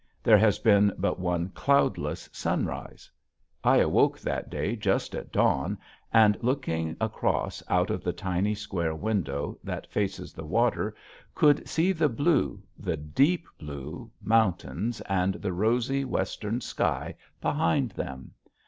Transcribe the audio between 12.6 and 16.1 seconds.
the deep blue mountains and the rosy